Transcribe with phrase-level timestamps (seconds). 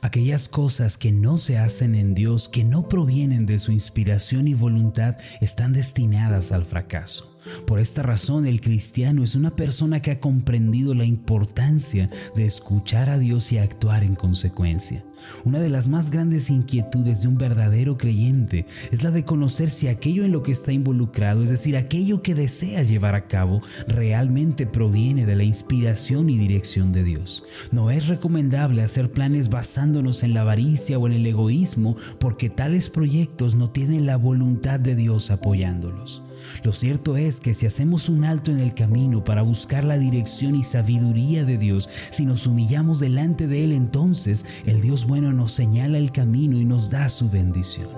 [0.00, 4.54] Aquellas cosas que no se hacen en Dios, que no provienen de su inspiración y
[4.54, 7.38] voluntad, están destinadas al fracaso.
[7.66, 13.10] Por esta razón el cristiano es una persona que ha comprendido la importancia de escuchar
[13.10, 15.04] a Dios y actuar en consecuencia.
[15.44, 19.88] Una de las más grandes inquietudes de un verdadero creyente es la de conocer si
[19.88, 24.66] aquello en lo que está involucrado, es decir, aquello que desea llevar a cabo, realmente
[24.66, 27.44] proviene de la inspiración y dirección de Dios.
[27.72, 32.90] No es recomendable hacer planes basándonos en la avaricia o en el egoísmo porque tales
[32.90, 36.22] proyectos no tienen la voluntad de Dios apoyándolos.
[36.62, 40.54] Lo cierto es que si hacemos un alto en el camino para buscar la dirección
[40.54, 45.52] y sabiduría de Dios, si nos humillamos delante de Él, entonces el Dios bueno nos
[45.52, 47.88] señala el camino y nos da su bendición.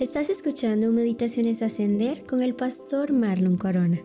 [0.00, 4.00] Estás escuchando Meditaciones Ascender con el pastor Marlon Corona.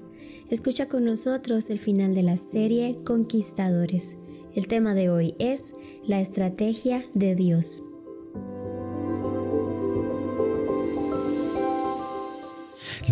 [0.50, 4.18] Escucha con nosotros el final de la serie Conquistadores.
[4.54, 5.74] El tema de hoy es
[6.06, 7.82] la estrategia de Dios.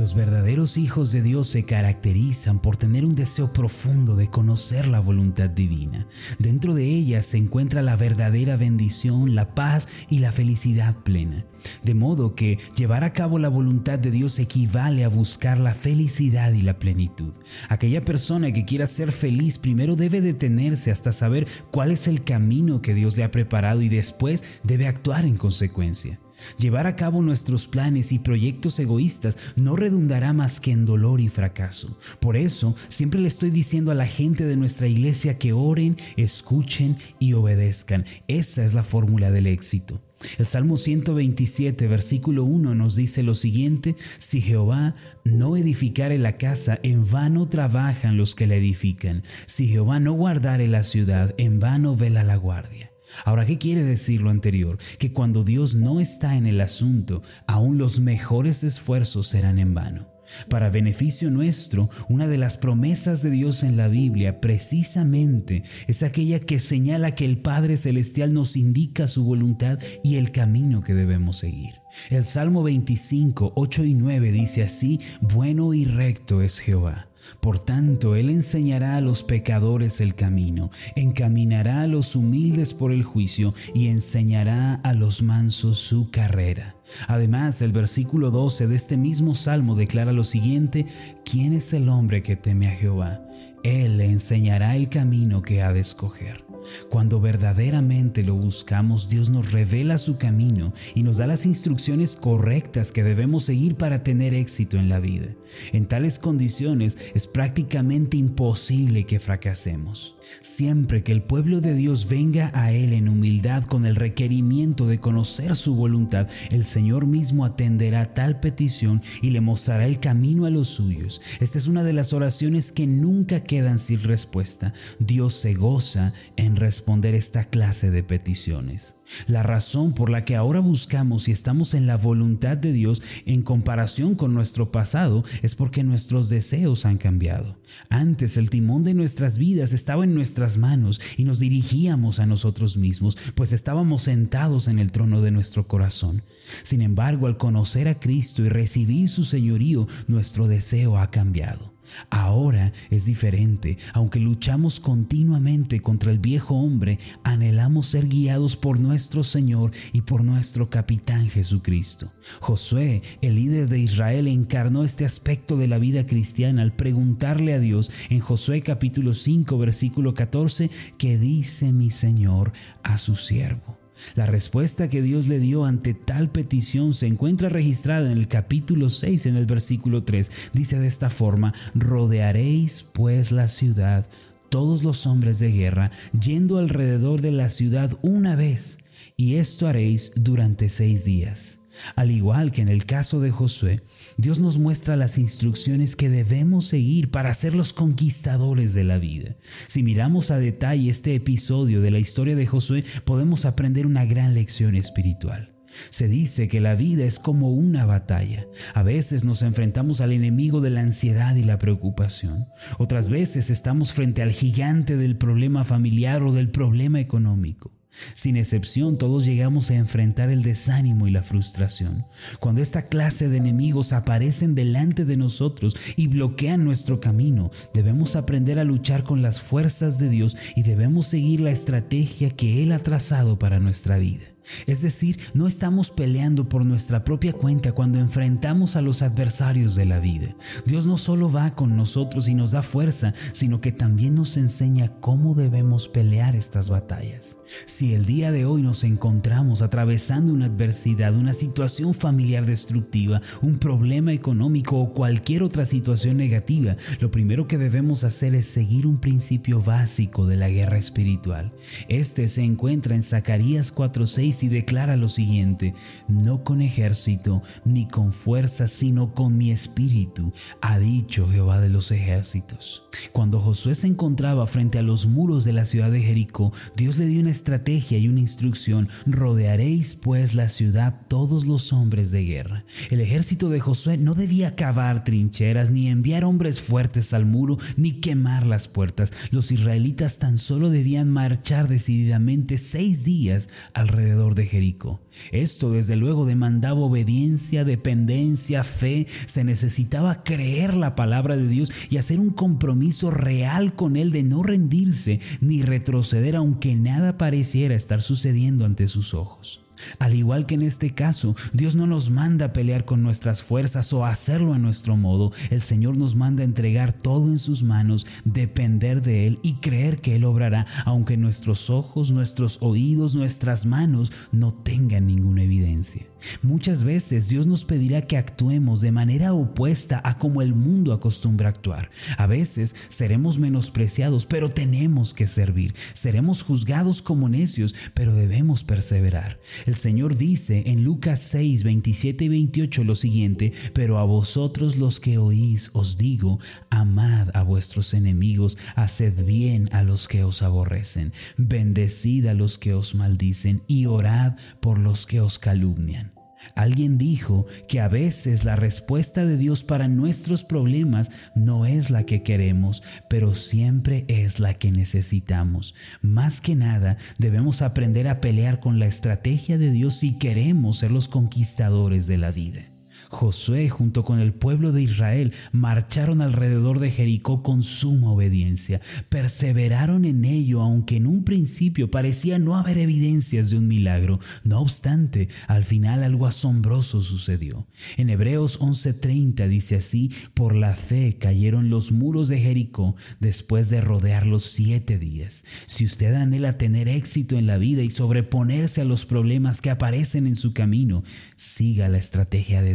[0.04, 5.00] Los verdaderos hijos de Dios se caracterizan por tener un deseo profundo de conocer la
[5.00, 6.08] voluntad divina.
[6.40, 11.46] Dentro de ella se encuentra la verdadera bendición, la paz y la felicidad plena.
[11.86, 16.52] De modo que llevar a cabo la voluntad de Dios equivale a buscar la felicidad
[16.52, 17.32] y la plenitud.
[17.70, 22.82] Aquella persona que quiera ser feliz primero debe detenerse hasta saber cuál es el camino
[22.82, 26.20] que Dios le ha preparado y después debe actuar en consecuencia.
[26.58, 31.30] Llevar a cabo nuestros planes y proyectos egoístas no redundará más que en dolor y
[31.30, 31.98] fracaso.
[32.20, 36.98] Por eso, siempre le estoy diciendo a la gente de nuestra iglesia que oren, escuchen
[37.20, 38.06] y obedezcan.
[38.28, 40.02] Esa es la fórmula del éxito.
[40.38, 46.80] El Salmo 127, versículo 1 nos dice lo siguiente, si Jehová no edificare la casa,
[46.84, 49.24] en vano trabajan los que la edifican.
[49.46, 52.93] Si Jehová no guardare la ciudad, en vano vela la guardia.
[53.26, 54.78] Ahora, ¿qué quiere decir lo anterior?
[55.00, 60.14] Que cuando Dios no está en el asunto, aún los mejores esfuerzos serán en vano.
[60.50, 66.40] Para beneficio nuestro, una de las promesas de Dios en la Biblia precisamente es aquella
[66.40, 71.38] que señala que el Padre Celestial nos indica su voluntad y el camino que debemos
[71.38, 71.76] seguir.
[72.10, 77.10] El Salmo 25, 8 y 9 dice así, bueno y recto es Jehová
[77.40, 83.04] por tanto, Él enseñará a los pecadores el camino, encaminará a los humildes por el
[83.04, 86.76] juicio y enseñará a los mansos su carrera.
[87.08, 90.86] Además, el versículo 12 de este mismo salmo declara lo siguiente,
[91.24, 93.22] ¿quién es el hombre que teme a Jehová?
[93.64, 96.53] Él le enseñará el camino que ha de escoger.
[96.90, 102.92] Cuando verdaderamente lo buscamos, Dios nos revela su camino y nos da las instrucciones correctas
[102.92, 105.28] que debemos seguir para tener éxito en la vida.
[105.72, 110.16] En tales condiciones es prácticamente imposible que fracasemos.
[110.42, 115.00] Siempre que el pueblo de Dios venga a Él en humildad con el requerimiento de
[115.00, 120.50] conocer su voluntad, el Señor mismo atenderá tal petición y le mostrará el camino a
[120.50, 121.22] los suyos.
[121.40, 124.74] Esta es una de las oraciones que nunca quedan sin respuesta.
[125.00, 128.96] Dios se goza en responder esta clase de peticiones.
[129.28, 133.42] La razón por la que ahora buscamos y estamos en la voluntad de Dios en
[133.42, 137.58] comparación con nuestro pasado es porque nuestros deseos han cambiado.
[137.90, 142.78] Antes el timón de nuestras vidas estaba en nuestras manos y nos dirigíamos a nosotros
[142.78, 146.24] mismos, pues estábamos sentados en el trono de nuestro corazón.
[146.64, 151.73] Sin embargo, al conocer a Cristo y recibir su señorío, nuestro deseo ha cambiado.
[152.10, 159.24] Ahora es diferente, aunque luchamos continuamente contra el viejo hombre, anhelamos ser guiados por nuestro
[159.24, 162.12] Señor y por nuestro capitán Jesucristo.
[162.40, 167.60] Josué, el líder de Israel, encarnó este aspecto de la vida cristiana al preguntarle a
[167.60, 173.83] Dios en Josué capítulo 5 versículo 14, que dice mi Señor a su siervo.
[174.16, 178.90] La respuesta que Dios le dio ante tal petición se encuentra registrada en el capítulo
[178.90, 180.32] 6, en el versículo 3.
[180.54, 184.08] Dice de esta forma, rodearéis pues la ciudad,
[184.50, 188.78] todos los hombres de guerra, yendo alrededor de la ciudad una vez,
[189.18, 191.63] y esto haréis durante seis días.
[191.96, 193.82] Al igual que en el caso de Josué,
[194.18, 199.36] Dios nos muestra las instrucciones que debemos seguir para ser los conquistadores de la vida.
[199.68, 204.34] Si miramos a detalle este episodio de la historia de Josué, podemos aprender una gran
[204.34, 205.54] lección espiritual.
[205.90, 208.46] Se dice que la vida es como una batalla.
[208.74, 212.48] A veces nos enfrentamos al enemigo de la ansiedad y la preocupación.
[212.78, 217.83] Otras veces estamos frente al gigante del problema familiar o del problema económico.
[218.14, 222.06] Sin excepción, todos llegamos a enfrentar el desánimo y la frustración.
[222.40, 228.60] Cuando esta clase de enemigos aparecen delante de nosotros y bloquean nuestro camino, debemos aprender
[228.60, 232.80] a luchar con las fuerzas de Dios y debemos seguir la estrategia que Él ha
[232.80, 234.33] trazado para nuestra vida.
[234.68, 239.86] Es decir, no estamos peleando por nuestra propia cuenta cuando enfrentamos a los adversarios de
[239.86, 240.36] la vida.
[240.66, 245.00] Dios no solo va con nosotros y nos da fuerza, sino que también nos enseña
[245.00, 247.38] cómo debemos pelear estas batallas.
[247.66, 253.60] Si el día de hoy nos encontramos atravesando una adversidad, una situación familiar destructiva, un
[253.60, 259.00] problema económico o cualquier otra situación negativa, lo primero que debemos hacer es seguir un
[259.00, 261.52] principio básico de la guerra espiritual.
[261.88, 265.76] Este se encuentra en Zacarías 4:6 y declara lo siguiente,
[266.08, 271.92] no con ejército ni con fuerza, sino con mi espíritu, ha dicho Jehová de los
[271.92, 272.88] ejércitos.
[273.12, 277.06] Cuando Josué se encontraba frente a los muros de la ciudad de Jericó, Dios le
[277.06, 282.66] dio una estrategia y una instrucción, rodearéis pues la ciudad todos los hombres de guerra.
[282.90, 288.00] El ejército de Josué no debía cavar trincheras, ni enviar hombres fuertes al muro, ni
[288.00, 289.12] quemar las puertas.
[289.32, 295.02] Los israelitas tan solo debían marchar decididamente seis días alrededor de Jericó.
[295.32, 299.06] Esto desde luego demandaba obediencia, dependencia, fe.
[299.26, 304.24] Se necesitaba creer la palabra de Dios y hacer un compromiso real con Él de
[304.24, 309.62] no rendirse ni retroceder aunque nada pareciera estar sucediendo ante sus ojos.
[310.00, 313.92] Al igual que en este caso, Dios no nos manda a pelear con nuestras fuerzas
[313.94, 315.32] o hacerlo a nuestro modo.
[315.50, 320.02] El Señor nos manda a entregar todo en sus manos, depender de Él y creer
[320.02, 326.08] que Él obrará, aunque nuestros ojos, nuestros oídos, nuestras manos no tengan ninguna evidencia.
[326.42, 331.50] Muchas veces Dios nos pedirá que actuemos de manera opuesta a como el mundo acostumbra
[331.50, 331.92] actuar.
[332.18, 335.76] A veces seremos menospreciados, pero tenemos que servir.
[335.94, 339.40] Seremos juzgados como necios, pero debemos perseverar.
[339.76, 345.18] Señor dice en Lucas 6, 27 y 28 lo siguiente, pero a vosotros los que
[345.18, 346.40] oís os digo,
[346.70, 352.74] amad a vuestros enemigos, haced bien a los que os aborrecen, bendecid a los que
[352.74, 356.13] os maldicen y orad por los que os calumnian.
[356.56, 362.06] Alguien dijo que a veces la respuesta de Dios para nuestros problemas no es la
[362.06, 365.74] que queremos, pero siempre es la que necesitamos.
[366.02, 370.92] Más que nada, debemos aprender a pelear con la estrategia de Dios si queremos ser
[370.92, 372.73] los conquistadores de la vida.
[373.14, 378.82] Josué junto con el pueblo de Israel marcharon alrededor de Jericó con suma obediencia.
[379.10, 384.20] Perseveraron en ello aunque en un principio parecía no haber evidencias de un milagro.
[384.44, 387.68] No obstante, al final algo asombroso sucedió.
[387.98, 393.80] En Hebreos 11:30 dice así, por la fe cayeron los muros de Jericó después de
[393.80, 395.46] rodearlos siete días.
[395.68, 400.26] Si usted anhela tener éxito en la vida y sobreponerse a los problemas que aparecen
[400.26, 401.04] en su camino,
[401.36, 402.74] siga la estrategia de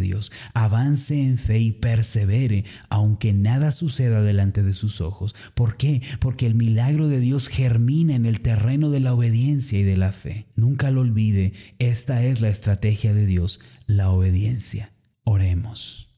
[0.55, 5.35] Avance en fe y persevere, aunque nada suceda delante de sus ojos.
[5.55, 6.03] ¿Por qué?
[6.21, 10.13] Porque el milagro de Dios germina en el terreno de la obediencia y de la
[10.13, 10.47] fe.
[10.57, 14.91] Nunca lo olvide, esta es la estrategia de Dios, la obediencia.
[15.25, 16.09] Oremos.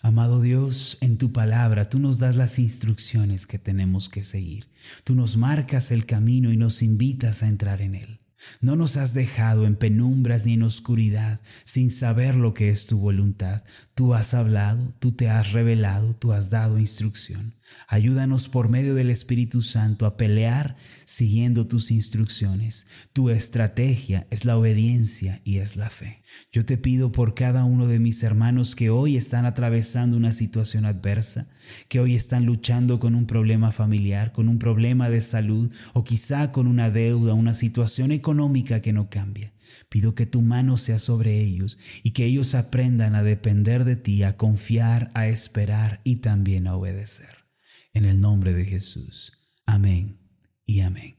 [0.00, 4.66] Amado Dios, en tu palabra tú nos das las instrucciones que tenemos que seguir.
[5.04, 8.20] Tú nos marcas el camino y nos invitas a entrar en él.
[8.60, 12.98] No nos has dejado en penumbras ni en oscuridad, sin saber lo que es tu
[12.98, 13.62] voluntad.
[13.94, 17.54] Tú has hablado, tú te has revelado, tú has dado instrucción.
[17.88, 22.86] Ayúdanos por medio del Espíritu Santo a pelear siguiendo tus instrucciones.
[23.12, 26.22] Tu estrategia es la obediencia y es la fe.
[26.52, 30.84] Yo te pido por cada uno de mis hermanos que hoy están atravesando una situación
[30.84, 31.48] adversa,
[31.88, 36.52] que hoy están luchando con un problema familiar, con un problema de salud o quizá
[36.52, 39.52] con una deuda, una situación económica que no cambia.
[39.88, 44.22] Pido que tu mano sea sobre ellos y que ellos aprendan a depender de ti,
[44.22, 47.44] a confiar, a esperar y también a obedecer
[47.92, 49.32] en el nombre de Jesús.
[49.66, 50.18] Amén
[50.66, 51.16] y amén.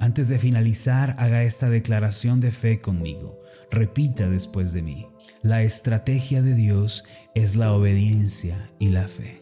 [0.00, 3.40] Antes de finalizar, haga esta declaración de fe conmigo.
[3.70, 5.06] Repita después de mí.
[5.42, 9.40] La estrategia de Dios es la obediencia y la fe.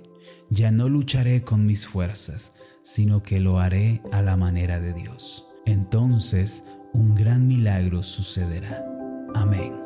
[0.50, 5.46] Ya no lucharé con mis fuerzas, sino que lo haré a la manera de Dios.
[5.64, 8.84] Entonces un gran milagro sucederá.
[9.34, 9.85] Amén.